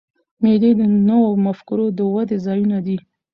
[0.43, 2.97] مېلې د نوو مفکورې د ودي ځایونه دي.